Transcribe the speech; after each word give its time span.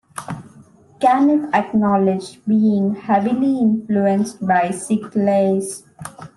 Caniff 0.99 1.53
acknowledged 1.53 2.43
being 2.47 2.95
heavily 2.95 3.59
influenced 3.59 4.43
by 4.47 4.71
Sickles. 4.71 5.83